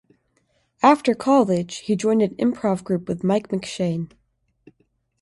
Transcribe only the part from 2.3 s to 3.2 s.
improv group